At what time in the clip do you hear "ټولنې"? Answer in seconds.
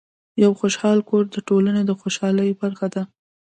1.47-1.81